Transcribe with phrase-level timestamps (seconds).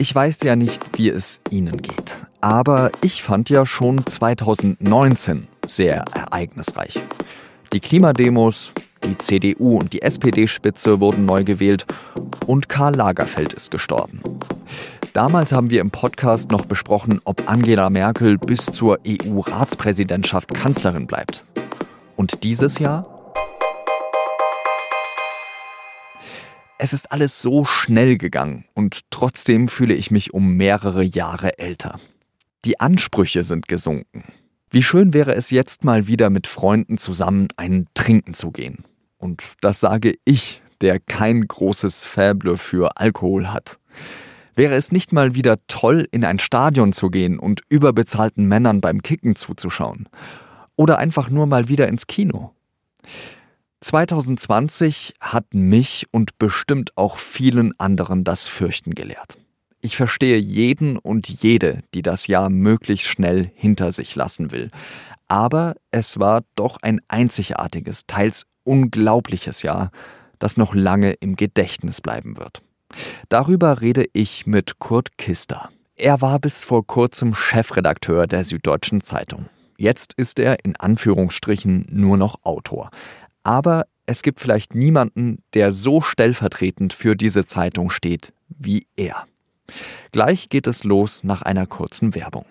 [0.00, 6.06] Ich weiß ja nicht, wie es Ihnen geht, aber ich fand ja schon 2019 sehr
[6.14, 6.98] ereignisreich.
[7.74, 8.72] Die Klimademos,
[9.04, 11.84] die CDU und die SPD-Spitze wurden neu gewählt
[12.46, 14.22] und Karl Lagerfeld ist gestorben.
[15.12, 21.44] Damals haben wir im Podcast noch besprochen, ob Angela Merkel bis zur EU-Ratspräsidentschaft Kanzlerin bleibt.
[22.16, 23.19] Und dieses Jahr?
[26.82, 32.00] Es ist alles so schnell gegangen und trotzdem fühle ich mich um mehrere Jahre älter.
[32.64, 34.24] Die Ansprüche sind gesunken.
[34.70, 38.84] Wie schön wäre es jetzt mal wieder mit Freunden zusammen einen Trinken zu gehen.
[39.18, 43.78] Und das sage ich, der kein großes Faible für Alkohol hat.
[44.54, 49.02] Wäre es nicht mal wieder toll, in ein Stadion zu gehen und überbezahlten Männern beim
[49.02, 50.08] Kicken zuzuschauen?
[50.76, 52.54] Oder einfach nur mal wieder ins Kino?
[53.80, 59.38] 2020 hat mich und bestimmt auch vielen anderen das Fürchten gelehrt.
[59.80, 64.70] Ich verstehe jeden und jede, die das Jahr möglichst schnell hinter sich lassen will.
[65.28, 69.90] Aber es war doch ein einzigartiges, teils unglaubliches Jahr,
[70.38, 72.60] das noch lange im Gedächtnis bleiben wird.
[73.30, 75.70] Darüber rede ich mit Kurt Kister.
[75.96, 79.48] Er war bis vor kurzem Chefredakteur der Süddeutschen Zeitung.
[79.78, 82.90] Jetzt ist er in Anführungsstrichen nur noch Autor.
[83.42, 89.26] Aber es gibt vielleicht niemanden, der so stellvertretend für diese Zeitung steht wie er.
[90.12, 92.44] Gleich geht es los nach einer kurzen Werbung.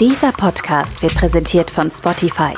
[0.00, 2.54] Dieser Podcast wird präsentiert von Spotify.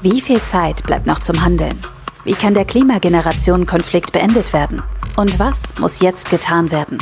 [0.00, 1.78] Wie viel Zeit bleibt noch zum Handeln?
[2.24, 4.82] Wie kann der Klimageneration-Konflikt beendet werden?
[5.16, 6.98] Und was muss jetzt getan werden?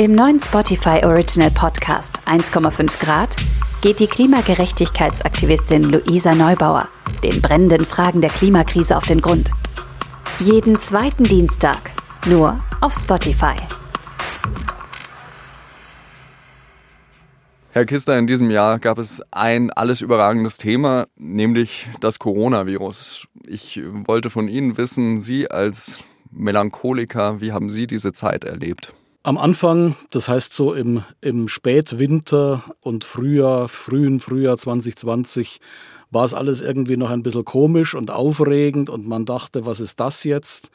[0.00, 3.34] Im neuen Spotify Original Podcast 1,5 Grad
[3.82, 6.88] geht die Klimagerechtigkeitsaktivistin Luisa Neubauer
[7.24, 9.50] den brennenden Fragen der Klimakrise auf den Grund.
[10.38, 11.90] Jeden zweiten Dienstag
[12.26, 13.56] nur auf Spotify.
[17.72, 23.26] Herr Kister, in diesem Jahr gab es ein alles überragendes Thema, nämlich das Coronavirus.
[23.48, 25.98] Ich wollte von Ihnen wissen, Sie als
[26.30, 28.94] Melancholiker, wie haben Sie diese Zeit erlebt?
[29.28, 35.60] Am Anfang, das heißt so im, im Spätwinter und Frühjahr, frühen Frühjahr 2020,
[36.10, 40.00] war es alles irgendwie noch ein bisschen komisch und aufregend und man dachte, was ist
[40.00, 40.70] das jetzt?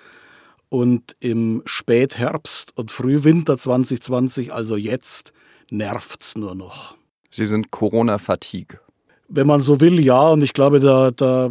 [0.70, 5.34] Und im Spätherbst und Frühwinter 2020, also jetzt,
[5.72, 6.94] nervt's nur noch.
[7.32, 8.80] Sie sind Corona-Fatigue.
[9.30, 10.30] Wenn man so will, ja.
[10.30, 11.50] Und ich glaube, da, da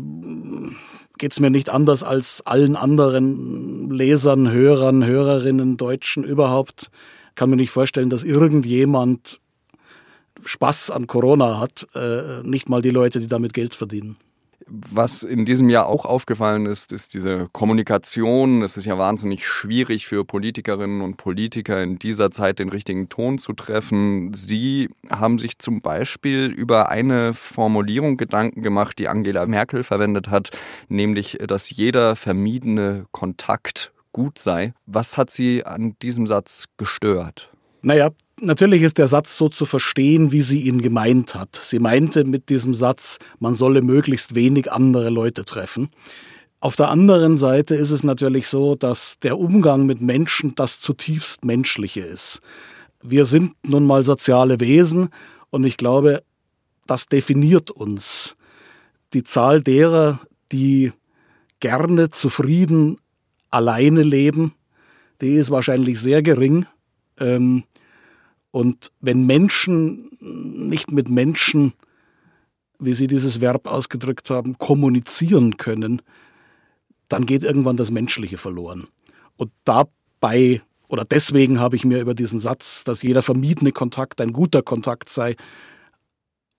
[1.18, 6.90] geht es mir nicht anders als allen anderen Lesern, Hörern, Hörerinnen, Deutschen überhaupt.
[7.34, 9.40] Kann mir nicht vorstellen, dass irgendjemand
[10.44, 14.16] Spaß an Corona hat, äh, nicht mal die Leute, die damit Geld verdienen.
[14.74, 18.62] Was in diesem Jahr auch aufgefallen ist, ist diese Kommunikation.
[18.62, 23.36] Es ist ja wahnsinnig schwierig für Politikerinnen und Politiker in dieser Zeit den richtigen Ton
[23.36, 24.32] zu treffen.
[24.32, 30.52] Sie haben sich zum Beispiel über eine Formulierung Gedanken gemacht, die Angela Merkel verwendet hat,
[30.88, 34.72] nämlich, dass jeder vermiedene Kontakt gut sei.
[34.86, 37.51] Was hat Sie an diesem Satz gestört?
[37.82, 38.10] Naja,
[38.44, 41.60] Natürlich ist der Satz so zu verstehen, wie sie ihn gemeint hat.
[41.62, 45.90] Sie meinte mit diesem Satz, man solle möglichst wenig andere Leute treffen.
[46.58, 51.44] Auf der anderen Seite ist es natürlich so, dass der Umgang mit Menschen das zutiefst
[51.44, 52.40] Menschliche ist.
[53.00, 55.10] Wir sind nun mal soziale Wesen
[55.50, 56.24] und ich glaube,
[56.88, 58.34] das definiert uns.
[59.12, 60.18] Die Zahl derer,
[60.50, 60.90] die
[61.60, 62.96] gerne zufrieden
[63.52, 64.52] alleine leben,
[65.20, 66.66] die ist wahrscheinlich sehr gering.
[67.20, 67.62] Ähm,
[68.52, 71.72] und wenn Menschen nicht mit Menschen,
[72.78, 76.02] wie Sie dieses Verb ausgedrückt haben, kommunizieren können,
[77.08, 78.86] dann geht irgendwann das Menschliche verloren.
[79.36, 84.34] Und dabei oder deswegen habe ich mir über diesen Satz, dass jeder vermiedene Kontakt ein
[84.34, 85.36] guter Kontakt sei,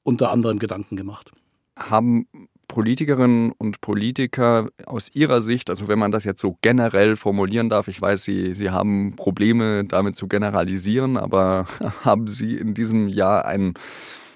[0.02, 1.32] unter anderem Gedanken gemacht.
[1.78, 2.28] Haben
[2.74, 7.88] Politikerinnen und Politiker aus Ihrer Sicht, also wenn man das jetzt so generell formulieren darf,
[7.88, 11.68] ich weiß, Sie, Sie haben Probleme damit zu generalisieren, aber
[12.02, 13.76] haben Sie in diesem Jahr einen,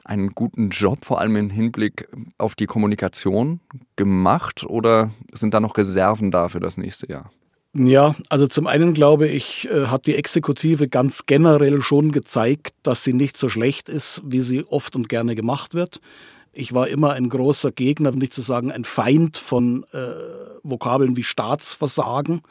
[0.04, 3.60] einen guten Job, vor allem im Hinblick auf die Kommunikation
[3.96, 7.32] gemacht oder sind da noch Reserven da für das nächste Jahr?
[7.74, 13.04] Ja, also zum einen glaube ich, äh, hat die Exekutive ganz generell schon gezeigt, dass
[13.04, 16.02] sie nicht so schlecht ist, wie sie oft und gerne gemacht wird.
[16.60, 20.10] Ich war immer ein großer Gegner, nicht zu sagen ein Feind von äh,
[20.64, 22.42] Vokabeln wie Staatsversagen.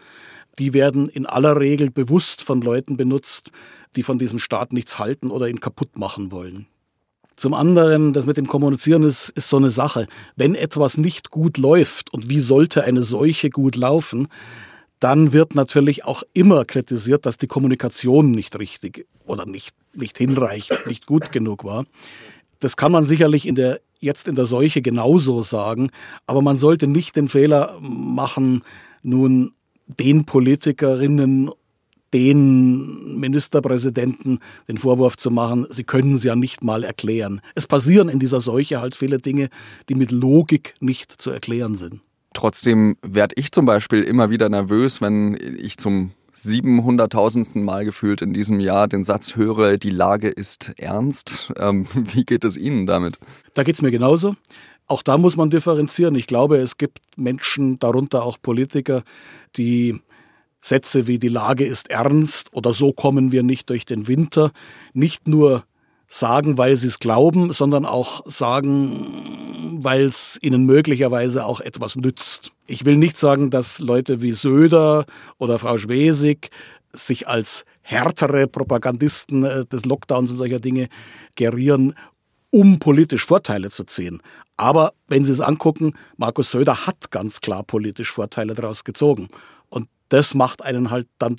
[0.61, 3.51] Die werden in aller Regel bewusst von Leuten benutzt,
[3.97, 6.69] die von diesem Staat nichts halten oder ihn kaputt machen wollen.
[7.35, 10.07] Zum anderen, das mit dem Kommunizieren ist, ist so eine Sache.
[10.37, 14.29] Wenn etwas nicht gut läuft und wie sollte eine Seuche gut laufen,
[15.01, 20.87] dann wird natürlich auch immer kritisiert, dass die Kommunikation nicht richtig oder nicht, nicht hinreichend,
[20.87, 21.87] nicht gut genug war.
[22.61, 25.91] Das kann man sicherlich in der, jetzt in der Seuche genauso sagen,
[26.27, 28.63] aber man sollte nicht den Fehler machen,
[29.03, 29.53] nun
[29.87, 31.51] den Politikerinnen,
[32.15, 34.39] den Ministerpräsidenten
[34.69, 37.41] den Vorwurf zu machen, sie können es ja nicht mal erklären.
[37.55, 39.51] Es passieren in dieser Seuche halt viele Dinge,
[39.89, 42.01] die mit Logik nicht zu erklären sind.
[42.33, 46.13] Trotzdem werde ich zum Beispiel immer wieder nervös, wenn ich zum
[46.47, 47.59] 700.000.
[47.59, 51.53] Mal gefühlt in diesem Jahr den Satz höre, die Lage ist ernst.
[51.57, 53.19] Ähm, wie geht es Ihnen damit?
[53.55, 54.35] Da geht es mir genauso.
[54.87, 56.15] Auch da muss man differenzieren.
[56.15, 59.03] Ich glaube, es gibt Menschen, darunter auch Politiker,
[59.57, 60.01] die
[60.61, 64.53] Sätze wie die Lage ist ernst oder so kommen wir nicht durch den Winter
[64.95, 65.65] nicht nur
[66.09, 72.53] sagen, weil sie es glauben, sondern auch sagen, weil es ihnen möglicherweise auch etwas nützt.
[72.67, 75.07] Ich will nicht sagen, dass Leute wie Söder
[75.39, 76.51] oder Frau Schwesig
[76.93, 80.89] sich als härtere Propagandisten äh, des Lockdowns und solcher Dinge
[81.35, 81.95] gerieren,
[82.51, 84.23] um politisch Vorteile zu ziehen.
[84.57, 89.29] Aber wenn Sie es angucken, Markus Söder hat ganz klar politisch Vorteile daraus gezogen.
[89.69, 91.37] Und das macht einen halt dann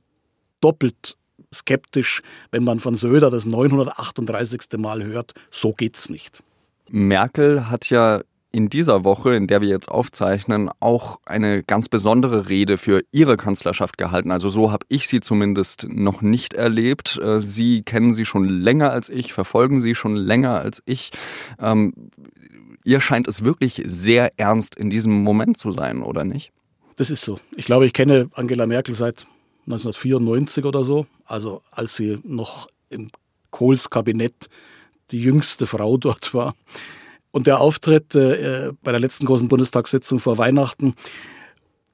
[0.62, 1.18] doppelt
[1.54, 2.22] skeptisch,
[2.52, 4.62] wenn man von Söder das 938.
[4.78, 6.44] Mal hört, so geht's nicht.
[6.90, 8.22] Merkel hat ja
[8.52, 13.38] in dieser Woche, in der wir jetzt aufzeichnen, auch eine ganz besondere Rede für ihre
[13.38, 14.32] Kanzlerschaft gehalten.
[14.32, 17.20] Also so habe ich sie zumindest noch nicht erlebt.
[17.22, 21.12] Äh, sie kennen sie schon länger als ich, verfolgen sie schon länger als ich.
[21.60, 21.94] Ähm,
[22.84, 26.52] ihr scheint es wirklich sehr ernst in diesem Moment zu sein, oder nicht?
[26.96, 27.40] Das ist so.
[27.56, 29.28] Ich glaube, ich kenne Angela Merkel seit
[29.68, 33.10] 1994 oder so, also als sie noch im
[33.52, 34.50] Kohls Kabinett
[35.12, 36.56] die jüngste Frau dort war.
[37.31, 40.96] Und der Auftritt äh, bei der letzten großen Bundestagssitzung vor Weihnachten,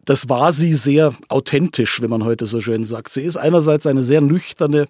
[0.06, 3.10] das war sie sehr authentisch, wenn man heute so schön sagt.
[3.10, 4.88] Sie ist einerseits eine sehr nüchterne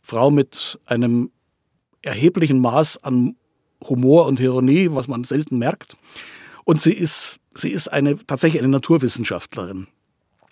[0.00, 1.30] Frau mit einem
[2.02, 3.36] erheblichen Maß an
[3.82, 5.96] Humor und Ironie, was man selten merkt.
[6.64, 9.88] Und sie ist, sie ist eine, tatsächlich eine Naturwissenschaftlerin.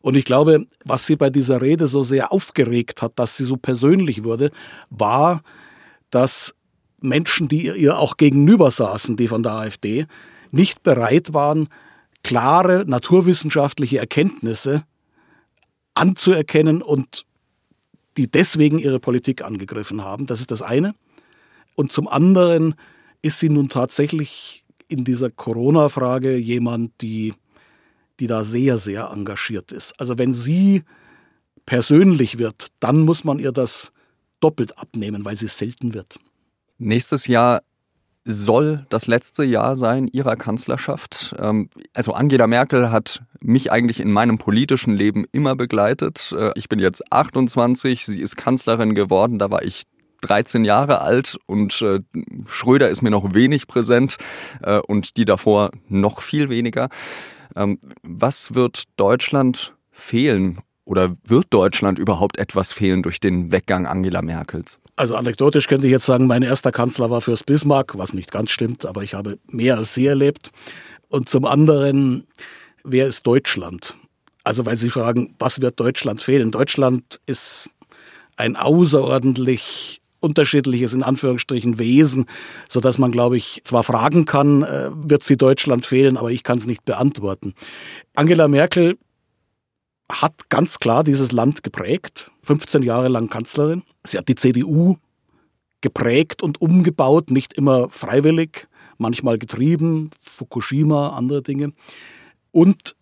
[0.03, 3.57] Und ich glaube, was sie bei dieser Rede so sehr aufgeregt hat, dass sie so
[3.57, 4.51] persönlich wurde,
[4.91, 5.43] war,
[6.11, 6.55] dass
[7.01, 10.07] Menschen, die ihr auch gegenüber saßen, die von der AfD,
[10.51, 11.69] nicht bereit waren,
[12.23, 14.85] klare naturwissenschaftliche Erkenntnisse
[15.95, 17.25] anzuerkennen und
[18.17, 20.27] die deswegen ihre Politik angegriffen haben.
[20.27, 20.95] Das ist das eine.
[21.75, 22.75] Und zum anderen
[23.23, 27.35] ist sie nun tatsächlich in dieser Corona-Frage jemand, die
[28.23, 29.99] die da sehr, sehr engagiert ist.
[29.99, 30.85] Also wenn sie
[31.67, 33.91] persönlich wird, dann muss man ihr das
[34.39, 36.21] doppelt abnehmen, weil sie selten wird.
[36.79, 37.63] Nächstes Jahr
[38.25, 41.35] soll das letzte Jahr sein ihrer Kanzlerschaft.
[41.37, 46.33] Ähm, also Angela Merkel hat mich eigentlich in meinem politischen Leben immer begleitet.
[46.39, 49.83] Äh, ich bin jetzt 28, sie ist Kanzlerin geworden, da war ich
[50.21, 51.99] 13 Jahre alt und äh,
[52.47, 54.19] Schröder ist mir noch wenig präsent
[54.63, 56.89] äh, und die davor noch viel weniger.
[57.57, 64.23] Ähm, was wird Deutschland fehlen oder wird Deutschland überhaupt etwas fehlen durch den Weggang Angela
[64.23, 64.79] Merkels?
[64.97, 68.51] Also anekdotisch könnte ich jetzt sagen, mein erster Kanzler war Fürst Bismarck, was nicht ganz
[68.51, 70.51] stimmt, aber ich habe mehr als sie erlebt.
[71.09, 72.25] Und zum anderen,
[72.85, 73.97] wer ist Deutschland?
[74.45, 76.51] Also weil Sie fragen, was wird Deutschland fehlen?
[76.51, 77.71] Deutschland ist
[78.37, 82.27] ein außerordentlich unterschiedliches in Anführungsstrichen Wesen,
[82.69, 86.43] so dass man, glaube ich, zwar fragen kann, äh, wird sie Deutschland fehlen, aber ich
[86.43, 87.55] kann es nicht beantworten.
[88.15, 88.99] Angela Merkel
[90.11, 93.83] hat ganz klar dieses Land geprägt, 15 Jahre lang Kanzlerin.
[94.05, 94.97] Sie hat die CDU
[95.81, 101.73] geprägt und umgebaut, nicht immer freiwillig, manchmal getrieben, Fukushima, andere Dinge.
[102.51, 102.95] Und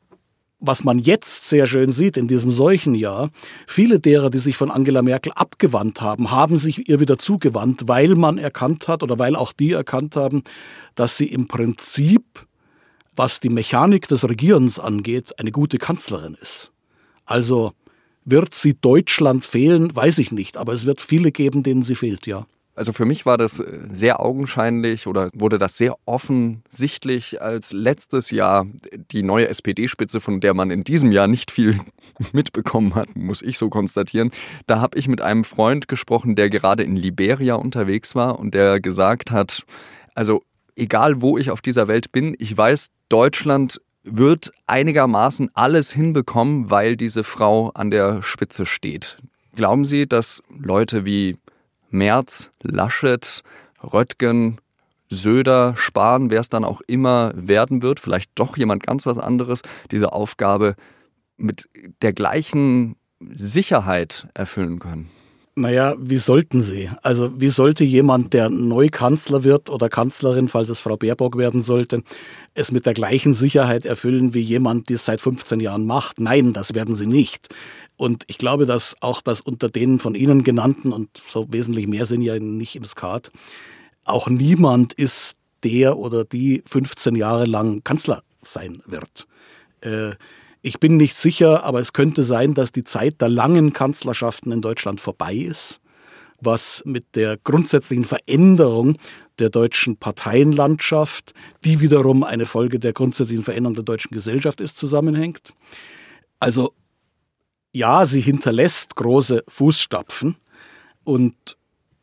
[0.61, 3.31] was man jetzt sehr schön sieht in diesem Seuchenjahr,
[3.67, 8.14] viele derer, die sich von Angela Merkel abgewandt haben, haben sich ihr wieder zugewandt, weil
[8.14, 10.43] man erkannt hat oder weil auch die erkannt haben,
[10.95, 12.47] dass sie im Prinzip,
[13.17, 16.73] was die Mechanik des Regierens angeht, eine gute Kanzlerin ist.
[17.25, 17.73] Also
[18.25, 22.26] wird sie Deutschland fehlen, weiß ich nicht, aber es wird viele geben, denen sie fehlt,
[22.26, 22.47] ja.
[22.80, 28.30] Also für mich war das äh, sehr augenscheinlich oder wurde das sehr offensichtlich, als letztes
[28.30, 28.66] Jahr
[29.12, 31.78] die neue SPD-Spitze, von der man in diesem Jahr nicht viel
[32.32, 34.30] mitbekommen hat, muss ich so konstatieren.
[34.66, 38.80] Da habe ich mit einem Freund gesprochen, der gerade in Liberia unterwegs war und der
[38.80, 39.66] gesagt hat,
[40.14, 40.42] also
[40.75, 46.96] egal wo ich auf dieser Welt bin, ich weiß, Deutschland wird einigermaßen alles hinbekommen, weil
[46.96, 49.18] diese Frau an der Spitze steht.
[49.54, 51.37] Glauben Sie, dass Leute wie
[51.90, 53.42] Merz, Laschet,
[53.82, 54.61] Röttgen,
[55.09, 59.62] Söder, Spahn, wer es dann auch immer werden wird, vielleicht doch jemand ganz was anderes,
[59.90, 60.76] diese Aufgabe
[61.37, 61.68] mit
[62.02, 62.97] der gleichen
[63.35, 65.11] Sicherheit erfüllen können?
[65.57, 66.90] Naja, wie sollten sie?
[67.02, 71.61] Also wie sollte jemand, der neu Kanzler wird oder Kanzlerin, falls es Frau Baerbock werden
[71.61, 72.02] sollte,
[72.54, 76.21] es mit der gleichen Sicherheit erfüllen wie jemand, die es seit 15 Jahren macht?
[76.21, 77.49] Nein, das werden sie nicht.
[77.97, 82.07] Und ich glaube, dass auch das unter den von Ihnen genannten, und so wesentlich mehr
[82.07, 83.30] sind ja nicht im Skat,
[84.04, 89.26] auch niemand ist, der oder die 15 Jahre lang Kanzler sein wird.
[89.83, 90.12] Äh,
[90.62, 94.62] ich bin nicht sicher, aber es könnte sein, dass die Zeit der langen Kanzlerschaften in
[94.62, 95.81] Deutschland vorbei ist,
[96.40, 98.97] was mit der grundsätzlichen Veränderung
[99.38, 101.33] der deutschen Parteienlandschaft,
[101.64, 105.55] die wiederum eine Folge der grundsätzlichen Veränderung der deutschen Gesellschaft ist, zusammenhängt.
[106.38, 106.75] Also
[107.73, 110.37] ja, sie hinterlässt große Fußstapfen
[111.05, 111.57] und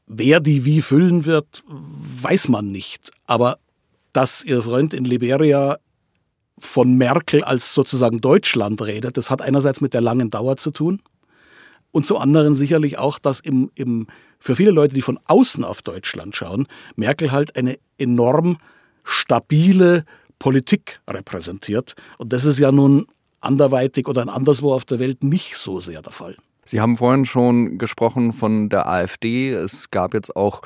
[0.07, 3.11] wer die wie füllen wird, weiß man nicht.
[3.25, 3.59] Aber
[4.13, 5.77] dass ihr Freund in Liberia
[6.59, 11.01] von Merkel als sozusagen Deutschland redet, das hat einerseits mit der langen Dauer zu tun
[11.91, 14.07] und zum anderen sicherlich auch, dass im, im,
[14.39, 18.57] für viele Leute, die von außen auf Deutschland schauen, Merkel halt eine enorm
[19.03, 20.03] stabile
[20.39, 21.95] Politik repräsentiert.
[22.17, 23.07] Und das ist ja nun
[23.41, 26.35] anderweitig oder anderswo auf der Welt nicht so sehr der Fall.
[26.65, 29.53] Sie haben vorhin schon gesprochen von der AfD.
[29.53, 30.61] Es gab jetzt auch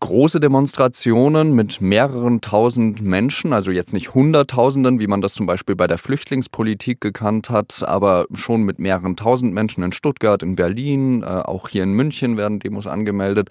[0.00, 5.76] große Demonstrationen mit mehreren tausend Menschen, also jetzt nicht Hunderttausenden, wie man das zum Beispiel
[5.76, 11.22] bei der Flüchtlingspolitik gekannt hat, aber schon mit mehreren tausend Menschen in Stuttgart, in Berlin,
[11.22, 13.50] äh, auch hier in München werden Demos angemeldet.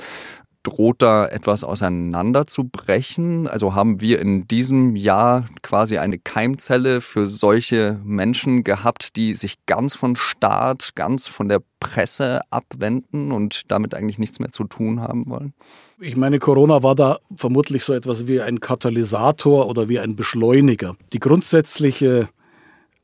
[0.67, 3.47] Droht da etwas auseinanderzubrechen?
[3.47, 9.65] Also haben wir in diesem Jahr quasi eine Keimzelle für solche Menschen gehabt, die sich
[9.65, 14.99] ganz von Staat, ganz von der Presse abwenden und damit eigentlich nichts mehr zu tun
[14.99, 15.53] haben wollen?
[16.01, 20.97] Ich meine, Corona war da vermutlich so etwas wie ein Katalysator oder wie ein Beschleuniger.
[21.13, 22.27] Die grundsätzliche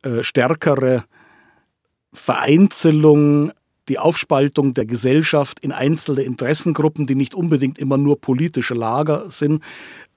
[0.02, 1.06] äh, stärkere
[2.12, 3.54] Vereinzelung,
[3.90, 9.64] die Aufspaltung der Gesellschaft in einzelne Interessengruppen, die nicht unbedingt immer nur politische Lager sind,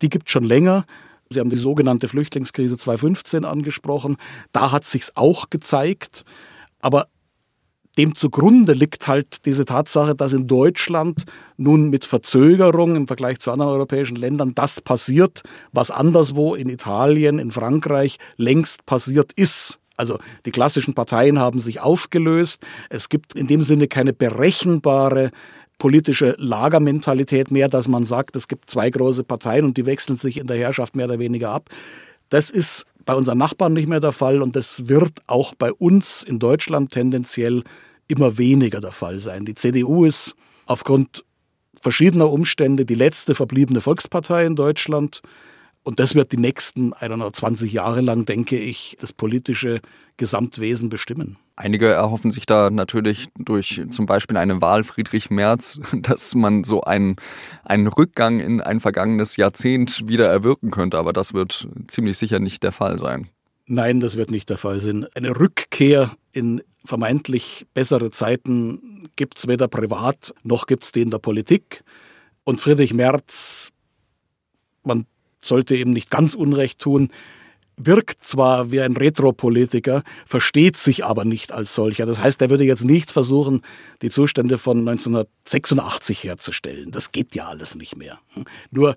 [0.03, 0.85] die gibt schon länger.
[1.31, 4.17] Sie haben die sogenannte Flüchtlingskrise 2015 angesprochen.
[4.53, 6.25] Da hat sich's auch gezeigt.
[6.81, 7.09] Aber
[7.99, 11.25] dem zugrunde liegt halt diese Tatsache, dass in Deutschland
[11.57, 15.43] nun mit Verzögerung im Vergleich zu anderen europäischen Ländern das passiert,
[15.73, 19.81] was anderswo in Italien, in Frankreich längst passiert ist.
[19.97, 22.63] Also die klassischen Parteien haben sich aufgelöst.
[22.91, 25.31] Es gibt in dem Sinne keine berechenbare
[25.79, 30.39] politische Lagermentalität mehr, dass man sagt, es gibt zwei große Parteien und die wechseln sich
[30.39, 31.69] in der Herrschaft mehr oder weniger ab.
[32.31, 36.23] Das ist bei unseren Nachbarn nicht mehr der Fall und das wird auch bei uns
[36.23, 37.63] in Deutschland tendenziell
[38.09, 39.45] immer weniger der Fall sein.
[39.45, 40.35] Die CDU ist
[40.67, 41.25] aufgrund
[41.81, 45.23] verschiedener Umstände die letzte verbliebene Volkspartei in Deutschland.
[45.87, 49.81] Und das wird die nächsten, I don't know, 20 Jahre lang, denke ich, das politische
[50.17, 51.37] Gesamtwesen bestimmen.
[51.55, 56.81] Einige erhoffen sich da natürlich durch zum Beispiel eine Wahl Friedrich Merz, dass man so
[56.81, 57.15] einen,
[57.63, 60.99] einen Rückgang in ein vergangenes Jahrzehnt wieder erwirken könnte.
[60.99, 63.29] Aber das wird ziemlich sicher nicht der Fall sein.
[63.67, 65.07] Nein, das wird nicht der Fall sein.
[65.15, 71.13] Eine Rückkehr in vermeintlich bessere Zeiten gibt es weder privat noch gibt es die in
[71.13, 71.85] der Politik.
[72.43, 73.71] Und Friedrich Merz,
[74.83, 75.07] man
[75.47, 77.11] sollte eben nicht ganz Unrecht tun,
[77.77, 82.07] wirkt zwar wie ein Retropolitiker, versteht sich aber nicht als solcher.
[82.07, 83.61] Das heißt, er würde jetzt nicht versuchen,
[84.03, 86.91] die Zustände von 1986 herzustellen.
[86.91, 88.19] Das geht ja alles nicht mehr.
[88.71, 88.97] Nur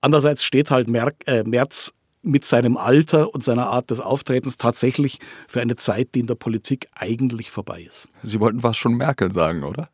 [0.00, 0.88] andererseits steht halt
[1.26, 6.20] äh, Merz mit seinem Alter und seiner Art des Auftretens tatsächlich für eine Zeit, die
[6.20, 8.08] in der Politik eigentlich vorbei ist.
[8.22, 9.88] Sie wollten fast schon Merkel sagen, oder?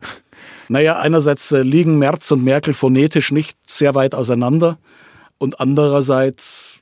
[0.68, 4.78] Naja, einerseits äh, liegen Merz und Merkel phonetisch nicht sehr weit auseinander
[5.38, 6.80] und andererseits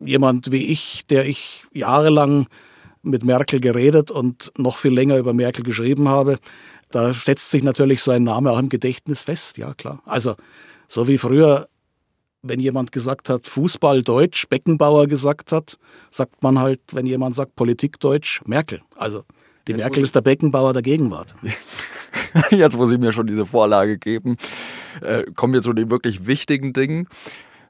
[0.00, 2.46] jemand wie ich, der ich jahrelang
[3.02, 6.38] mit Merkel geredet und noch viel länger über Merkel geschrieben habe,
[6.90, 10.02] da setzt sich natürlich so ein Name auch im Gedächtnis fest, ja klar.
[10.04, 10.34] Also
[10.88, 11.68] so wie früher
[12.48, 15.78] wenn jemand gesagt hat, Fußball Deutsch, Beckenbauer gesagt hat,
[16.10, 18.82] sagt man halt, wenn jemand sagt Politik Deutsch, Merkel.
[18.96, 19.24] Also
[19.66, 21.34] die Jetzt Merkel ist der Beckenbauer der Gegenwart.
[22.50, 24.36] Jetzt muss ich mir schon diese Vorlage geben.
[25.00, 27.08] Äh, kommen wir zu den wirklich wichtigen Dingen.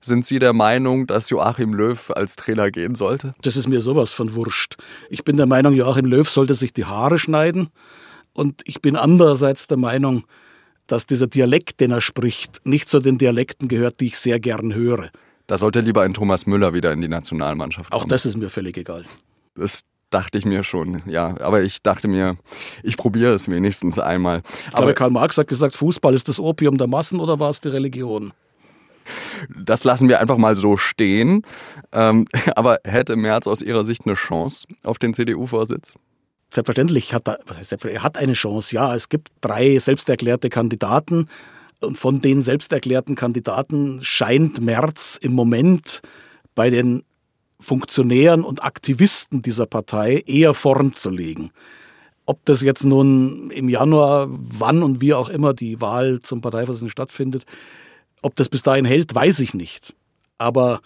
[0.00, 3.34] Sind Sie der Meinung, dass Joachim Löw als Trainer gehen sollte?
[3.42, 4.76] Das ist mir sowas von wurscht.
[5.10, 7.68] Ich bin der Meinung, Joachim Löw sollte sich die Haare schneiden.
[8.32, 10.24] Und ich bin andererseits der Meinung,
[10.86, 14.74] dass dieser Dialekt, den er spricht, nicht zu den Dialekten gehört, die ich sehr gern
[14.74, 15.10] höre.
[15.46, 18.02] Da sollte lieber ein Thomas Müller wieder in die Nationalmannschaft kommen.
[18.02, 19.04] Auch das ist mir völlig egal.
[19.54, 21.34] Das dachte ich mir schon, ja.
[21.40, 22.36] Aber ich dachte mir,
[22.82, 24.42] ich probiere es wenigstens einmal.
[24.66, 27.60] Ich glaube, Karl Marx hat gesagt, Fußball ist das Opium der Massen oder war es
[27.60, 28.32] die Religion?
[29.48, 31.42] Das lassen wir einfach mal so stehen.
[31.92, 35.94] Ähm, aber hätte Merz aus Ihrer Sicht eine Chance auf den CDU-Vorsitz?
[36.50, 37.38] Selbstverständlich hat er,
[37.84, 38.74] er hat eine Chance.
[38.74, 41.28] Ja, es gibt drei selbsterklärte Kandidaten.
[41.80, 46.00] Und von den selbsterklärten Kandidaten scheint Merz im Moment
[46.54, 47.02] bei den
[47.60, 51.50] Funktionären und Aktivisten dieser Partei eher vorn zu legen.
[52.26, 56.90] Ob das jetzt nun im Januar, wann und wie auch immer die Wahl zum Parteivorsitzenden
[56.90, 57.44] stattfindet,
[58.26, 59.94] ob das bis dahin hält, weiß ich nicht.
[60.36, 60.80] Aber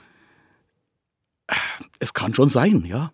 [1.99, 3.12] es kann schon sein, ja.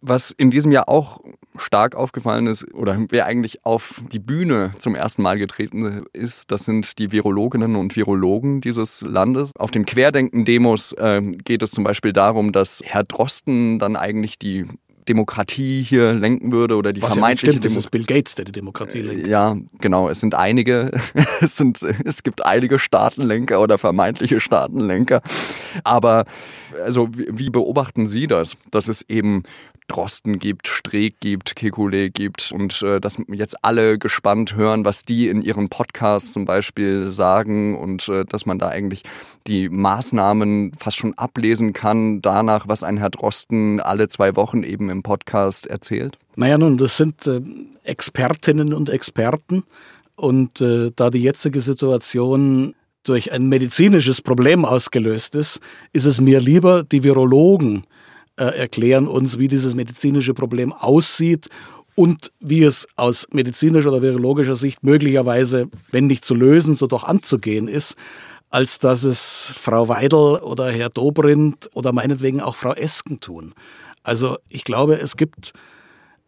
[0.00, 1.18] Was in diesem Jahr auch
[1.56, 6.66] stark aufgefallen ist oder wer eigentlich auf die Bühne zum ersten Mal getreten ist, das
[6.66, 9.50] sind die Virologinnen und Virologen dieses Landes.
[9.56, 14.66] Auf den Querdenken-Demos äh, geht es zum Beispiel darum, dass Herr Drosten dann eigentlich die
[15.08, 18.44] Demokratie hier lenken würde oder die Was vermeintliche ja stimmt, Demo ist Bill Gates, der
[18.44, 19.26] die Demokratie lenkt.
[19.26, 20.08] Ja, genau.
[20.08, 20.90] Es sind einige,
[21.40, 25.22] es sind, es gibt einige Staatenlenker oder vermeintliche Staatenlenker.
[25.84, 26.24] Aber
[26.84, 29.42] also wie beobachten Sie das, dass es eben
[29.88, 35.28] Drosten gibt, Streeck gibt, Kekulé gibt und äh, dass jetzt alle gespannt hören, was die
[35.28, 39.02] in ihren Podcasts zum Beispiel sagen und äh, dass man da eigentlich
[39.46, 44.90] die Maßnahmen fast schon ablesen kann danach, was ein Herr Drosten alle zwei Wochen eben
[44.90, 46.18] im Podcast erzählt?
[46.36, 47.40] Naja, nun, das sind äh,
[47.82, 49.64] Expertinnen und Experten
[50.14, 55.60] und äh, da die jetzige Situation durch ein medizinisches Problem ausgelöst ist,
[55.92, 57.84] ist es mir lieber, die Virologen
[58.38, 61.48] äh, erklären uns, wie dieses medizinische Problem aussieht
[61.94, 67.04] und wie es aus medizinischer oder virologischer Sicht möglicherweise, wenn nicht zu lösen, so doch
[67.04, 67.96] anzugehen ist,
[68.50, 73.52] als dass es Frau Weidel oder Herr Dobrindt oder meinetwegen auch Frau Esken tun.
[74.02, 75.52] Also ich glaube, es gibt,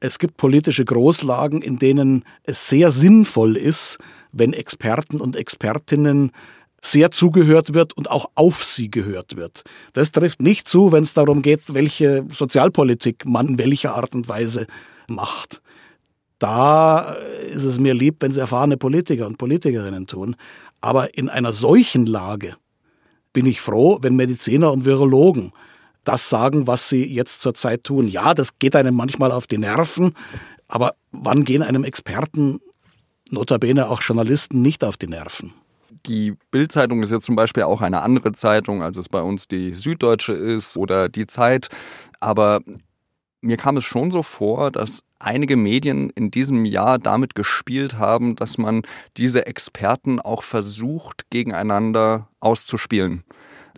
[0.00, 3.98] es gibt politische Großlagen, in denen es sehr sinnvoll ist,
[4.32, 6.32] wenn Experten und Expertinnen
[6.80, 9.64] sehr zugehört wird und auch auf sie gehört wird.
[9.92, 14.66] Das trifft nicht zu, wenn es darum geht, welche Sozialpolitik man welcher Art und Weise
[15.06, 15.60] macht.
[16.38, 17.16] Da
[17.52, 20.36] ist es mir lieb, wenn es erfahrene Politiker und Politikerinnen tun.
[20.80, 22.56] Aber in einer solchen Lage
[23.34, 25.52] bin ich froh, wenn Mediziner und Virologen
[26.04, 28.08] das sagen, was sie jetzt zurzeit tun.
[28.08, 30.14] Ja, das geht einem manchmal auf die Nerven,
[30.66, 32.60] aber wann gehen einem Experten,
[33.28, 35.52] notabene auch Journalisten, nicht auf die Nerven?
[36.06, 39.74] Die Bildzeitung ist jetzt zum Beispiel auch eine andere Zeitung, als es bei uns die
[39.74, 41.68] Süddeutsche ist oder die Zeit.
[42.20, 42.60] Aber
[43.42, 48.36] mir kam es schon so vor, dass einige Medien in diesem Jahr damit gespielt haben,
[48.36, 48.82] dass man
[49.16, 53.24] diese Experten auch versucht, gegeneinander auszuspielen.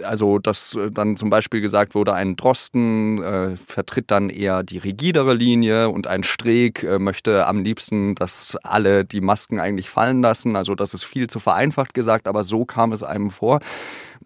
[0.02, 4.78] Also, dass äh, dann zum Beispiel gesagt wurde, ein Drosten äh, vertritt dann eher die
[4.78, 10.22] rigidere Linie und ein Streeck äh, möchte am liebsten, dass alle die Masken eigentlich fallen
[10.22, 10.56] lassen.
[10.56, 13.60] Also, das ist viel zu vereinfacht gesagt, aber so kam es einem vor.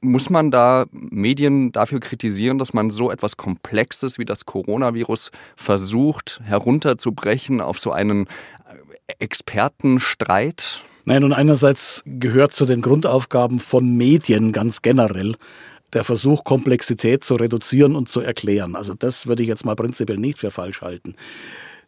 [0.01, 6.41] Muss man da Medien dafür kritisieren, dass man so etwas Komplexes wie das Coronavirus versucht
[6.45, 8.27] herunterzubrechen auf so einen
[9.07, 10.83] äh, Expertenstreit?
[11.09, 15.37] Nein, und einerseits gehört zu den Grundaufgaben von Medien ganz generell
[15.93, 18.75] der Versuch, Komplexität zu reduzieren und zu erklären.
[18.75, 21.15] Also das würde ich jetzt mal prinzipiell nicht für falsch halten.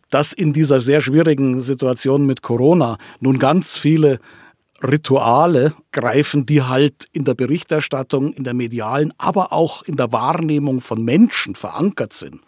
[0.08, 4.20] Dass in dieser sehr schwierigen Situation mit Corona nun ganz viele
[4.84, 10.80] Rituale greifen, die halt in der Berichterstattung, in der medialen, aber auch in der Wahrnehmung
[10.80, 12.40] von Menschen verankert sind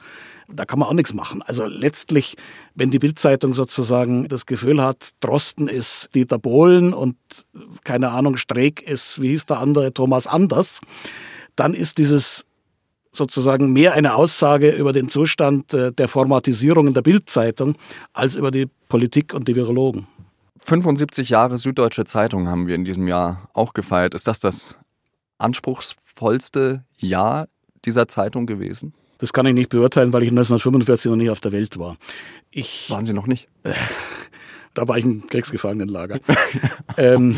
[0.53, 1.43] da kann man auch nichts machen.
[1.43, 2.37] Also letztlich,
[2.75, 7.17] wenn die Bildzeitung sozusagen das Gefühl hat, Drosten ist Dieter Bohlen und
[7.85, 10.81] keine Ahnung, Streeck ist, wie hieß der andere, Thomas Anders,
[11.57, 12.45] dann ist dieses
[13.13, 17.77] sozusagen mehr eine Aussage über den Zustand äh, der Formatisierung in der Bildzeitung
[18.13, 20.07] als über die Politik und die Virologen.
[20.63, 24.15] 75 Jahre Süddeutsche Zeitung haben wir in diesem Jahr auch gefeiert.
[24.15, 24.77] Ist das das
[25.39, 27.49] anspruchsvollste Jahr
[27.85, 28.95] dieser Zeitung gewesen?
[29.21, 31.97] Das kann ich nicht beurteilen, weil ich 1945 noch nicht auf der Welt war.
[32.51, 33.49] Ich, Waren Sie noch nicht?
[34.75, 36.21] da war ich im Kriegsgefangenenlager.
[36.97, 37.37] ähm,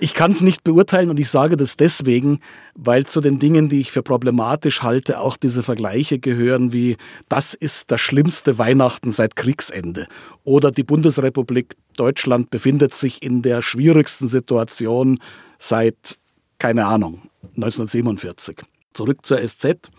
[0.00, 2.40] ich kann es nicht beurteilen und ich sage das deswegen,
[2.74, 6.96] weil zu den Dingen, die ich für problematisch halte, auch diese Vergleiche gehören wie,
[7.28, 10.06] das ist das schlimmste Weihnachten seit Kriegsende
[10.44, 15.18] oder die Bundesrepublik Deutschland befindet sich in der schwierigsten Situation
[15.58, 16.16] seit,
[16.58, 17.22] keine Ahnung,
[17.56, 18.56] 1947.
[18.94, 19.90] Zurück zur SZ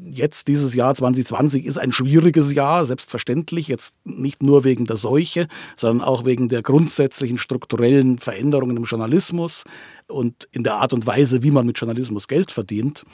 [0.00, 5.48] jetzt dieses Jahr 2020 ist ein schwieriges Jahr, selbstverständlich, jetzt nicht nur wegen der Seuche,
[5.76, 9.64] sondern auch wegen der grundsätzlichen strukturellen Veränderungen im Journalismus
[10.06, 13.04] und in der Art und Weise, wie man mit Journalismus Geld verdient.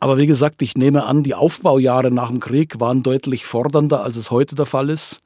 [0.00, 4.16] Aber wie gesagt, ich nehme an, die Aufbaujahre nach dem Krieg waren deutlich fordernder, als
[4.16, 5.20] es heute der Fall ist,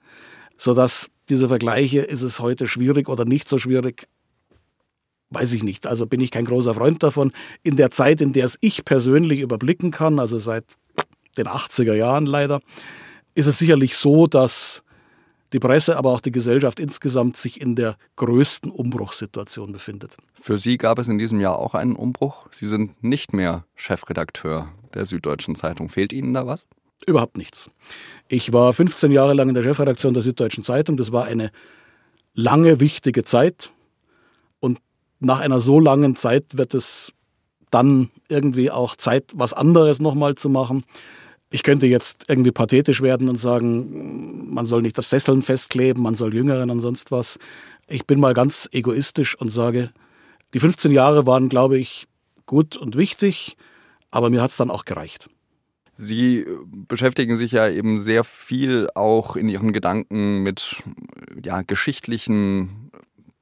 [0.56, 4.08] sodass diese Vergleiche, ist es heute schwierig oder nicht so schwierig,
[5.30, 5.86] weiß ich nicht.
[5.86, 7.32] Also bin ich kein großer Freund davon.
[7.62, 10.76] In der Zeit, in der es ich persönlich überblicken kann, also seit
[11.36, 12.60] den 80er Jahren leider,
[13.34, 14.82] ist es sicherlich so, dass
[15.52, 20.16] die Presse, aber auch die Gesellschaft insgesamt sich in der größten Umbruchssituation befindet.
[20.40, 22.46] Für Sie gab es in diesem Jahr auch einen Umbruch.
[22.50, 25.88] Sie sind nicht mehr Chefredakteur der Süddeutschen Zeitung.
[25.88, 26.66] Fehlt Ihnen da was?
[27.06, 27.70] Überhaupt nichts.
[28.28, 30.96] Ich war 15 Jahre lang in der Chefredaktion der Süddeutschen Zeitung.
[30.96, 31.50] Das war eine
[32.34, 33.72] lange, wichtige Zeit.
[34.60, 34.78] Und
[35.20, 37.12] nach einer so langen Zeit wird es
[37.70, 40.84] dann irgendwie auch Zeit, was anderes nochmal zu machen.
[41.52, 46.14] Ich könnte jetzt irgendwie pathetisch werden und sagen, man soll nicht das Sesseln festkleben, man
[46.14, 47.38] soll Jüngeren und sonst was.
[47.88, 49.90] Ich bin mal ganz egoistisch und sage,
[50.54, 52.06] die 15 Jahre waren, glaube ich,
[52.46, 53.58] gut und wichtig,
[54.10, 55.28] aber mir hat es dann auch gereicht.
[55.94, 56.46] Sie
[56.88, 60.82] beschäftigen sich ja eben sehr viel auch in Ihren Gedanken mit
[61.42, 62.90] ja, geschichtlichen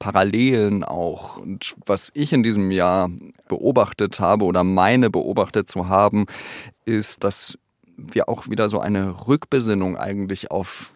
[0.01, 1.37] Parallelen auch.
[1.37, 3.09] Und was ich in diesem Jahr
[3.47, 6.27] beobachtet habe oder meine beobachtet zu haben,
[6.85, 7.57] ist, dass
[8.13, 10.93] wir auch wieder so eine Rückbesinnung eigentlich auf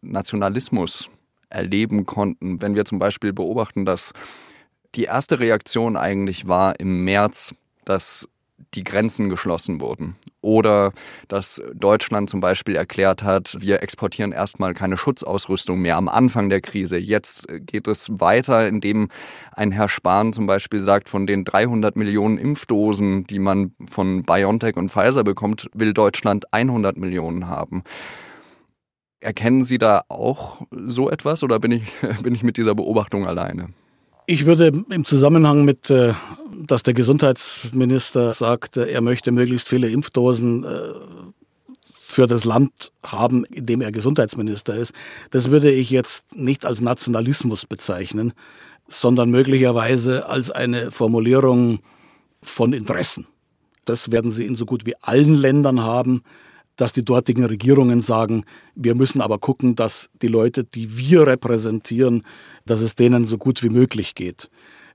[0.00, 1.10] Nationalismus
[1.50, 2.60] erleben konnten.
[2.60, 4.12] Wenn wir zum Beispiel beobachten, dass
[4.94, 8.28] die erste Reaktion eigentlich war im März, dass
[8.74, 10.16] die Grenzen geschlossen wurden.
[10.40, 10.92] Oder
[11.28, 16.60] dass Deutschland zum Beispiel erklärt hat, wir exportieren erstmal keine Schutzausrüstung mehr am Anfang der
[16.60, 16.98] Krise.
[16.98, 19.08] Jetzt geht es weiter, indem
[19.52, 24.76] ein Herr Spahn zum Beispiel sagt, von den 300 Millionen Impfdosen, die man von BioNTech
[24.76, 27.82] und Pfizer bekommt, will Deutschland 100 Millionen haben.
[29.20, 31.84] Erkennen Sie da auch so etwas oder bin ich,
[32.22, 33.70] bin ich mit dieser Beobachtung alleine?
[34.26, 36.14] Ich würde im Zusammenhang mit, äh,
[36.66, 40.68] dass der Gesundheitsminister sagt, er möchte möglichst viele Impfdosen äh,
[42.00, 44.92] für das Land haben, in dem er Gesundheitsminister ist,
[45.30, 48.32] das würde ich jetzt nicht als Nationalismus bezeichnen,
[48.88, 51.80] sondern möglicherweise als eine Formulierung
[52.42, 53.26] von Interessen.
[53.84, 56.22] Das werden Sie in so gut wie allen Ländern haben,
[56.76, 62.22] dass die dortigen Regierungen sagen, wir müssen aber gucken, dass die Leute, die wir repräsentieren,
[62.66, 64.50] dass es denen so gut wie möglich geht.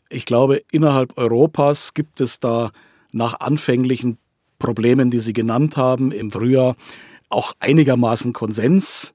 [0.09, 2.71] Ich glaube, innerhalb Europas gibt es da
[3.11, 4.17] nach anfänglichen
[4.57, 6.75] Problemen, die Sie genannt haben, im Frühjahr
[7.29, 9.13] auch einigermaßen Konsens,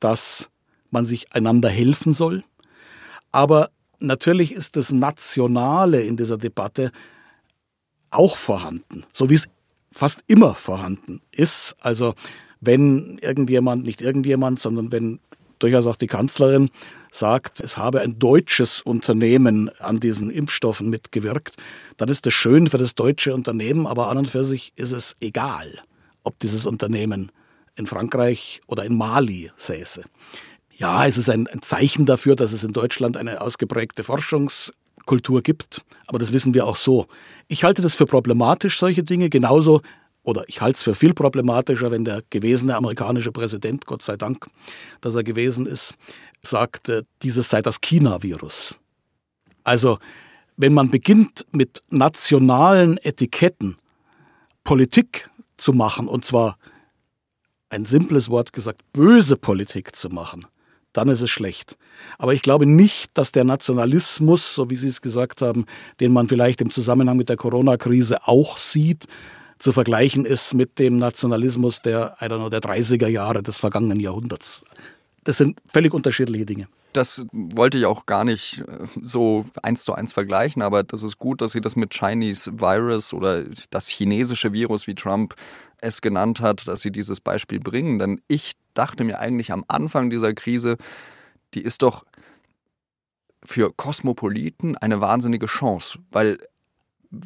[0.00, 0.50] dass
[0.90, 2.44] man sich einander helfen soll.
[3.30, 6.90] Aber natürlich ist das Nationale in dieser Debatte
[8.10, 9.48] auch vorhanden, so wie es
[9.92, 11.76] fast immer vorhanden ist.
[11.80, 12.14] Also
[12.60, 15.20] wenn irgendjemand, nicht irgendjemand, sondern wenn
[15.58, 16.70] durchaus auch die Kanzlerin
[17.12, 21.56] sagt, es habe ein deutsches Unternehmen an diesen Impfstoffen mitgewirkt,
[21.98, 25.14] dann ist das schön für das deutsche Unternehmen, aber an und für sich ist es
[25.20, 25.80] egal,
[26.24, 27.30] ob dieses Unternehmen
[27.76, 30.02] in Frankreich oder in Mali säße.
[30.70, 36.18] Ja, es ist ein, Zeichen dafür, dass es in Deutschland eine ausgeprägte Forschungskultur gibt, aber
[36.18, 37.06] das wissen wir auch so.
[37.46, 39.82] Ich halte das für problematisch, solche Dinge, genauso
[40.22, 44.46] oder ich halte es für viel problematischer, wenn der gewesene amerikanische Präsident, Gott sei Dank,
[45.00, 45.94] dass er gewesen ist,
[46.42, 48.76] sagt, dieses sei das China-Virus.
[49.64, 49.98] Also,
[50.56, 53.76] wenn man beginnt mit nationalen Etiketten
[54.64, 56.56] Politik zu machen, und zwar
[57.70, 60.46] ein simples Wort gesagt, böse Politik zu machen,
[60.92, 61.78] dann ist es schlecht.
[62.18, 65.64] Aber ich glaube nicht, dass der Nationalismus, so wie Sie es gesagt haben,
[66.00, 69.06] den man vielleicht im Zusammenhang mit der Corona-Krise auch sieht,
[69.62, 74.00] zu vergleichen ist mit dem Nationalismus der, I don't know, der 30er Jahre des vergangenen
[74.00, 74.64] Jahrhunderts.
[75.22, 76.66] Das sind völlig unterschiedliche Dinge.
[76.92, 81.16] Das wollte ich auch gar nicht äh, so eins zu eins vergleichen, aber das ist
[81.16, 85.36] gut, dass Sie das mit Chinese Virus oder das chinesische Virus, wie Trump
[85.78, 88.00] es genannt hat, dass Sie dieses Beispiel bringen.
[88.00, 90.76] Denn ich dachte mir eigentlich am Anfang dieser Krise,
[91.54, 92.04] die ist doch
[93.44, 96.38] für Kosmopoliten eine wahnsinnige Chance, weil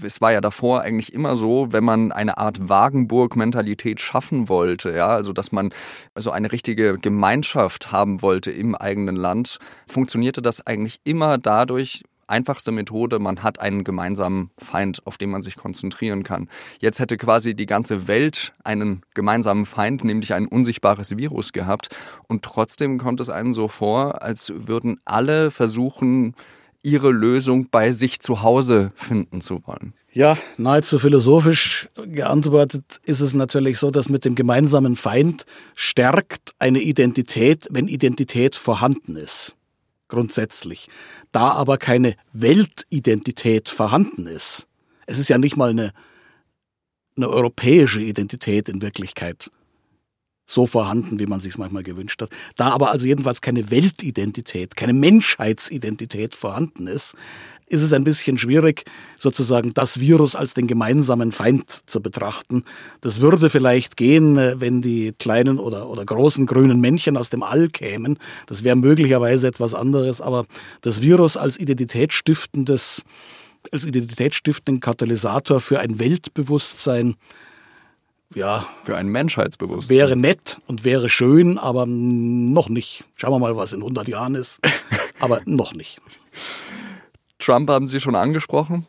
[0.03, 5.09] es war ja davor eigentlich immer so, wenn man eine Art Wagenburg-Mentalität schaffen wollte, ja,
[5.09, 5.70] also dass man
[6.14, 12.72] also eine richtige Gemeinschaft haben wollte im eigenen Land, funktionierte das eigentlich immer dadurch, einfachste
[12.72, 16.49] Methode, man hat einen gemeinsamen Feind, auf den man sich konzentrieren kann.
[16.81, 21.88] Jetzt hätte quasi die ganze Welt einen gemeinsamen Feind, nämlich ein unsichtbares Virus gehabt.
[22.27, 26.35] Und trotzdem kommt es einem so vor, als würden alle versuchen,
[26.87, 29.92] ihre Lösung bei sich zu Hause finden zu wollen?
[30.12, 36.81] Ja, nahezu philosophisch geantwortet ist es natürlich so, dass mit dem gemeinsamen Feind stärkt eine
[36.81, 39.57] Identität, wenn Identität vorhanden ist.
[40.07, 40.88] Grundsätzlich.
[41.33, 44.68] Da aber keine Weltidentität vorhanden ist.
[45.07, 45.92] Es ist ja nicht mal eine,
[47.16, 49.51] eine europäische Identität in Wirklichkeit
[50.46, 52.30] so vorhanden, wie man sich manchmal gewünscht hat.
[52.56, 57.14] Da aber also jedenfalls keine Weltidentität, keine Menschheitsidentität vorhanden ist,
[57.68, 58.85] ist es ein bisschen schwierig,
[59.18, 62.62] sozusagen das Virus als den gemeinsamen Feind zu betrachten.
[63.00, 67.42] Das würde vielleicht gehen, äh, wenn die kleinen oder, oder großen grünen Männchen aus dem
[67.42, 68.18] All kämen.
[68.46, 70.46] Das wäre möglicherweise etwas anderes, aber
[70.80, 73.02] das Virus als identitätsstiftendes,
[73.72, 77.16] als identitätsstiftenden Katalysator für ein Weltbewusstsein,
[78.34, 78.66] ja.
[78.84, 79.96] Für ein Menschheitsbewusstsein.
[79.96, 83.04] Wäre nett und wäre schön, aber noch nicht.
[83.14, 84.60] Schauen wir mal, was in 100 Jahren ist.
[85.20, 86.00] aber noch nicht.
[87.38, 88.86] Trump haben Sie schon angesprochen.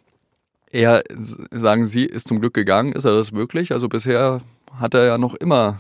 [0.72, 1.04] Er,
[1.52, 2.94] sagen Sie, ist zum Glück gegangen.
[2.94, 3.72] Ist er das wirklich?
[3.72, 4.42] Also bisher
[4.74, 5.80] hat er ja noch immer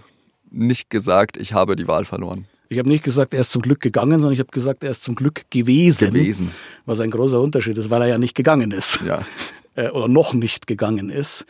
[0.49, 2.47] nicht gesagt, ich habe die Wahl verloren.
[2.69, 5.03] Ich habe nicht gesagt, er ist zum Glück gegangen, sondern ich habe gesagt, er ist
[5.03, 6.13] zum Glück gewesen.
[6.13, 6.51] Gewesen.
[6.85, 9.01] Was ein großer Unterschied ist, weil er ja nicht gegangen ist.
[9.05, 9.21] Ja.
[9.77, 11.45] Äh, oder noch nicht gegangen ist.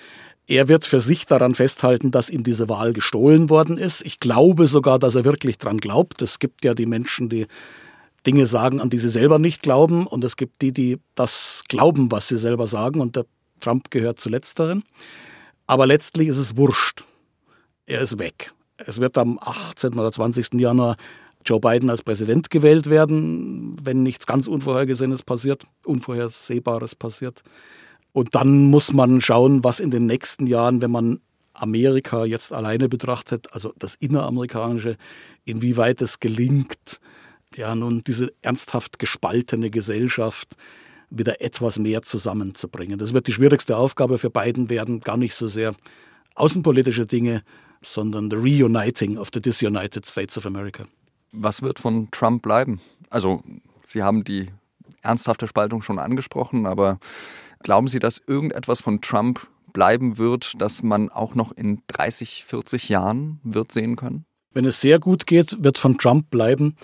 [0.48, 4.06] Er wird für sich daran festhalten, dass ihm diese Wahl gestohlen worden ist.
[4.06, 6.22] Ich glaube sogar, dass er wirklich dran glaubt.
[6.22, 7.48] Es gibt ja die Menschen, die
[8.26, 10.08] Dinge sagen, an die sie selber nicht glauben.
[10.08, 13.02] Und es gibt die, die das glauben, was sie selber sagen.
[13.02, 13.26] Und der
[13.60, 14.84] Trump gehört zu letzteren.
[15.68, 17.04] Aber letztlich ist es wurscht.
[17.86, 18.54] Er ist weg.
[18.78, 19.94] Es wird am 18.
[19.96, 20.54] oder 20.
[20.54, 20.96] Januar
[21.46, 27.42] Joe Biden als Präsident gewählt werden, wenn nichts ganz Unvorhergesehenes passiert, Unvorhersehbares passiert.
[28.18, 31.20] Und dann muss man schauen, was in den nächsten Jahren, wenn man
[31.54, 34.98] Amerika jetzt alleine betrachtet, also das inneramerikanische,
[35.46, 37.00] inwieweit es gelingt,
[37.56, 40.56] ja nun diese ernsthaft gespaltene Gesellschaft
[41.12, 42.98] wieder etwas mehr zusammenzubringen.
[42.98, 45.76] Das wird die schwierigste Aufgabe für Biden werden, gar nicht so sehr
[46.34, 47.44] außenpolitische Dinge,
[47.84, 50.86] sondern the reuniting of the disunited States of America.
[51.34, 52.82] Was wird von Trump bleiben?
[53.12, 53.44] Also,
[53.86, 54.48] Sie haben die
[55.04, 57.00] ernsthafte Spaltung schon angesprochen, aber
[57.64, 62.90] glauben Sie, dass irgendetwas von Trump bleiben wird, das man auch noch in 30, 40
[62.90, 64.26] Jahren wird sehen können?
[64.54, 66.76] Wenn es sehr gut geht, wird von Trump bleiben,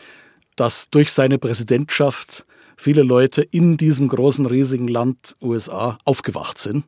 [0.55, 2.45] dass durch seine Präsidentschaft
[2.77, 6.86] viele Leute in diesem großen, riesigen Land USA aufgewacht sind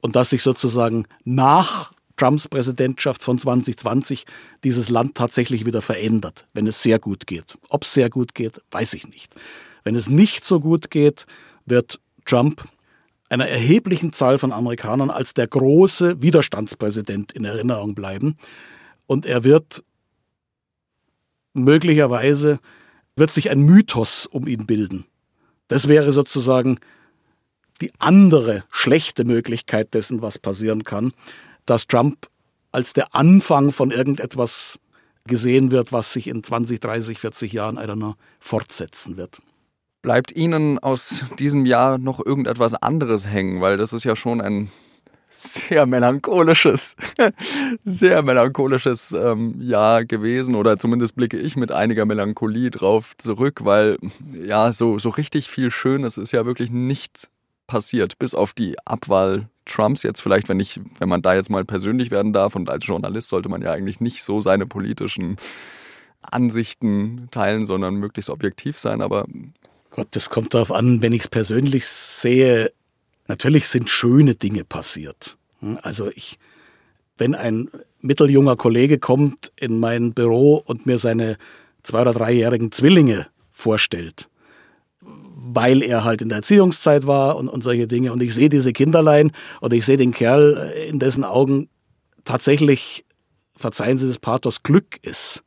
[0.00, 4.24] und dass sich sozusagen nach Trumps Präsidentschaft von 2020
[4.64, 7.58] dieses Land tatsächlich wieder verändert, wenn es sehr gut geht.
[7.68, 9.34] Ob es sehr gut geht, weiß ich nicht.
[9.84, 11.26] Wenn es nicht so gut geht,
[11.66, 12.64] wird Trump
[13.28, 18.36] einer erheblichen Zahl von Amerikanern als der große Widerstandspräsident in Erinnerung bleiben.
[19.06, 19.82] Und er wird
[21.54, 22.60] möglicherweise
[23.16, 25.06] wird sich ein Mythos um ihn bilden.
[25.68, 26.78] Das wäre sozusagen
[27.80, 31.12] die andere schlechte Möglichkeit dessen, was passieren kann,
[31.64, 32.28] dass Trump
[32.72, 34.78] als der Anfang von irgendetwas
[35.24, 39.40] gesehen wird, was sich in 20, 30, 40 Jahren, I don't know, fortsetzen wird.
[40.06, 43.60] Bleibt Ihnen aus diesem Jahr noch irgendetwas anderes hängen?
[43.60, 44.70] Weil das ist ja schon ein
[45.30, 46.94] sehr melancholisches,
[47.84, 50.54] sehr melancholisches ähm, Jahr gewesen.
[50.54, 53.98] Oder zumindest blicke ich mit einiger Melancholie drauf zurück, weil
[54.32, 57.28] ja, so, so richtig viel Schönes ist ja wirklich nicht
[57.66, 61.64] passiert, bis auf die Abwahl Trumps jetzt vielleicht, wenn ich, wenn man da jetzt mal
[61.64, 62.54] persönlich werden darf.
[62.54, 65.36] Und als Journalist sollte man ja eigentlich nicht so seine politischen
[66.22, 69.26] Ansichten teilen, sondern möglichst objektiv sein, aber
[69.96, 72.70] Gott, das kommt darauf an, wenn ich es persönlich sehe,
[73.28, 75.36] Natürlich sind schöne Dinge passiert.
[75.60, 76.38] Hm, also ich,
[77.18, 77.68] wenn ein
[78.00, 81.36] mitteljunger Kollege kommt in mein Büro und mir seine
[81.82, 84.28] zwei- oder dreijährigen Zwillinge vorstellt,
[85.02, 88.12] weil er halt in der Erziehungszeit war und, und solche Dinge.
[88.12, 91.68] Und ich sehe diese Kinderlein und ich sehe den Kerl, äh, in dessen Augen
[92.24, 93.04] tatsächlich,
[93.56, 95.42] verzeihen Sie das Pathos, Glück ist.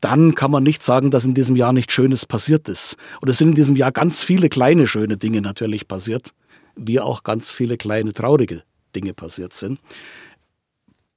[0.00, 2.96] Dann kann man nicht sagen, dass in diesem Jahr nichts Schönes passiert ist.
[3.20, 6.32] Und es sind in diesem Jahr ganz viele kleine schöne Dinge natürlich passiert
[6.78, 8.62] wie auch ganz viele kleine traurige
[8.94, 9.80] Dinge passiert sind.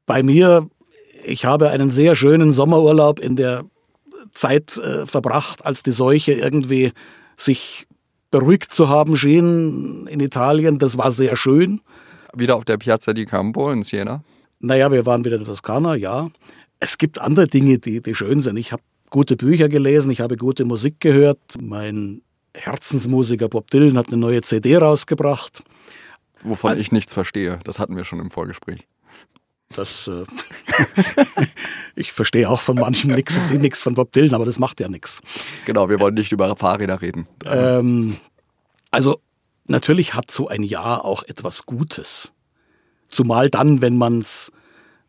[0.05, 0.69] Bei mir,
[1.23, 3.63] ich habe einen sehr schönen Sommerurlaub in der
[4.33, 6.91] Zeit äh, verbracht, als die Seuche irgendwie
[7.37, 7.87] sich
[8.31, 10.79] beruhigt zu haben schien in Italien.
[10.79, 11.81] Das war sehr schön.
[12.33, 14.23] Wieder auf der Piazza di Campo in Siena?
[14.59, 16.29] Naja, wir waren wieder in der Toskana, ja.
[16.81, 18.57] Es gibt andere Dinge, die, die schön sind.
[18.57, 21.37] Ich habe gute Bücher gelesen, ich habe gute Musik gehört.
[21.61, 22.23] Mein
[22.55, 25.63] Herzensmusiker Bob Dylan hat eine neue CD rausgebracht.
[26.43, 27.59] Wovon also, ich nichts verstehe.
[27.65, 28.87] Das hatten wir schon im Vorgespräch.
[29.75, 30.25] Das, äh,
[31.95, 34.79] ich verstehe auch von manchem nichts und sie nichts von Bob Dylan, aber das macht
[34.79, 35.21] ja nichts.
[35.65, 37.27] Genau, wir wollen nicht über Fahrräder reden.
[37.45, 38.17] Ähm,
[38.89, 39.21] also
[39.65, 42.33] natürlich hat so ein Jahr auch etwas Gutes.
[43.07, 44.51] Zumal dann, wenn man es,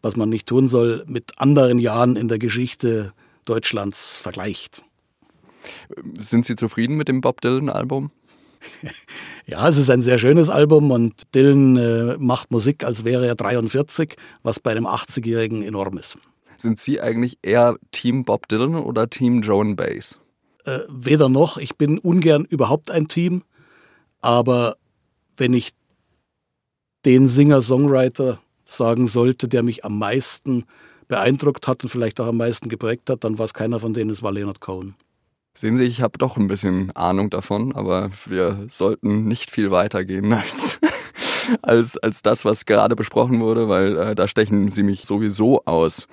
[0.02, 3.12] was man nicht tun soll, mit anderen Jahren in der Geschichte
[3.44, 4.82] Deutschlands vergleicht.
[6.18, 8.10] Sind Sie zufrieden mit dem Bob Dylan-Album?
[9.44, 13.34] Ja, es ist ein sehr schönes Album und Dylan äh, macht Musik, als wäre er
[13.34, 16.16] 43, was bei einem 80-Jährigen enorm ist.
[16.56, 20.20] Sind Sie eigentlich eher Team Bob Dylan oder Team Joan Bass?
[20.64, 21.56] Äh, weder noch.
[21.56, 23.42] Ich bin ungern überhaupt ein Team.
[24.20, 24.76] Aber
[25.36, 25.70] wenn ich
[27.04, 28.40] den Singer-Songwriter
[28.72, 30.64] sagen sollte, der mich am meisten
[31.08, 34.11] beeindruckt hat und vielleicht auch am meisten geprägt hat, dann war es keiner von denen,
[34.11, 34.94] es war Leonard Cohen.
[35.54, 40.04] Sehen Sie, ich habe doch ein bisschen Ahnung davon, aber wir sollten nicht viel weiter
[40.04, 40.78] gehen als,
[41.61, 46.08] als, als das, was gerade besprochen wurde, weil äh, da stechen Sie mich sowieso aus.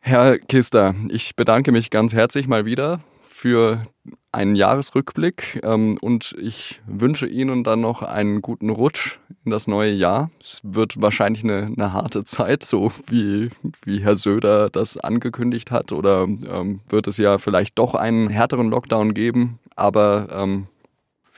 [0.00, 3.00] Herr Kister, ich bedanke mich ganz herzlich mal wieder
[3.46, 3.86] für
[4.32, 9.92] einen Jahresrückblick ähm, und ich wünsche Ihnen dann noch einen guten Rutsch in das neue
[9.92, 10.32] Jahr.
[10.42, 13.50] Es wird wahrscheinlich eine, eine harte Zeit, so wie,
[13.84, 18.68] wie Herr Söder das angekündigt hat, oder ähm, wird es ja vielleicht doch einen härteren
[18.68, 20.66] Lockdown geben, aber ähm,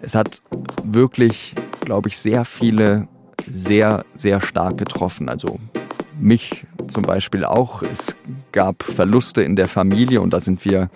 [0.03, 0.43] es hat
[0.83, 3.07] wirklich, glaube ich, sehr viele
[3.49, 5.29] sehr, sehr stark getroffen.
[5.29, 5.59] Also
[6.19, 7.81] mich zum Beispiel auch.
[7.81, 8.15] Es
[8.51, 10.91] gab Verluste in der Familie und da sind wir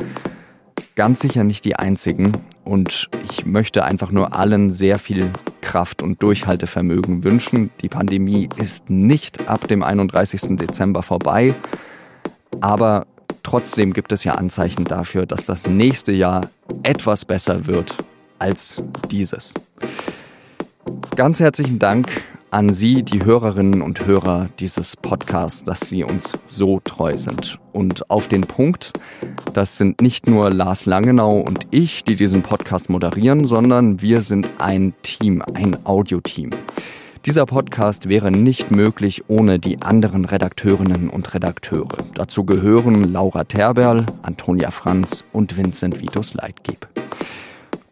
[0.99, 2.33] ganz sicher nicht die einzigen.
[2.65, 5.31] Und ich möchte einfach nur allen sehr viel
[5.61, 7.69] Kraft und Durchhaltevermögen wünschen.
[7.79, 10.57] Die Pandemie ist nicht ab dem 31.
[10.57, 11.55] Dezember vorbei,
[12.59, 13.07] aber
[13.43, 16.49] trotzdem gibt es ja Anzeichen dafür, dass das nächste Jahr
[16.83, 17.95] etwas besser wird
[18.37, 19.53] als dieses.
[21.15, 22.09] Ganz herzlichen Dank
[22.51, 27.59] an Sie, die Hörerinnen und Hörer dieses Podcasts, dass Sie uns so treu sind.
[27.71, 28.93] Und auf den Punkt,
[29.53, 34.49] das sind nicht nur Lars Langenau und ich, die diesen Podcast moderieren, sondern wir sind
[34.57, 36.51] ein Team, ein Audioteam.
[37.25, 41.97] Dieser Podcast wäre nicht möglich ohne die anderen Redakteurinnen und Redakteure.
[42.15, 46.87] Dazu gehören Laura Terberl, Antonia Franz und Vincent Vitus Leitgeb.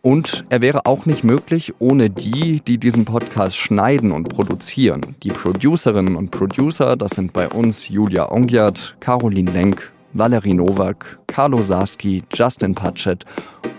[0.07, 5.01] Und er wäre auch nicht möglich ohne die, die diesen Podcast schneiden und produzieren.
[5.21, 11.61] Die Producerinnen und Producer, das sind bei uns Julia Ongiat, Caroline Lenk, Valerie Nowak, Carlo
[11.61, 13.25] Sarski, Justin Patchett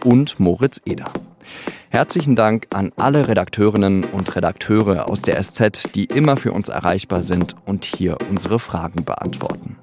[0.05, 1.11] und Moritz Eder.
[1.89, 7.23] Herzlichen Dank an alle Redakteurinnen und Redakteure aus der SZ, die immer für uns erreichbar
[7.23, 9.77] sind und hier unsere Fragen beantworten.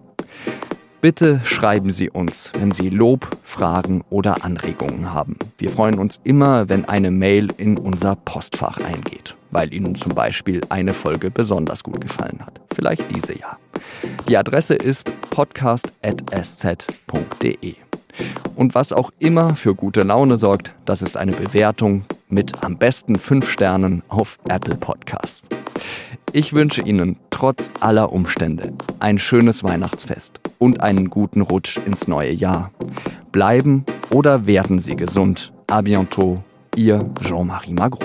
[1.05, 5.37] Bitte schreiben Sie uns, wenn Sie Lob, Fragen oder Anregungen haben.
[5.59, 10.61] Wir freuen uns immer, wenn eine Mail in unser Postfach eingeht, weil Ihnen zum Beispiel
[10.69, 12.59] eine Folge besonders gut gefallen hat.
[12.73, 13.59] Vielleicht diese ja.
[14.27, 15.85] Die Adresse ist podcast.sz.de.
[18.55, 23.17] Und was auch immer für gute Laune sorgt, das ist eine Bewertung mit am besten
[23.17, 25.49] 5 Sternen auf Apple Podcasts.
[26.31, 32.31] Ich wünsche Ihnen trotz aller Umstände ein schönes Weihnachtsfest und einen guten Rutsch ins neue
[32.31, 32.71] Jahr.
[33.31, 35.51] Bleiben oder werden Sie gesund.
[35.67, 36.39] A bientôt,
[36.75, 38.03] Ihr Jean-Marie Magro.